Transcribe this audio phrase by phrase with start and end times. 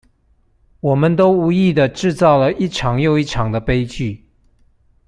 [0.79, 4.25] 我們都無意的製造了一場又一場的悲劇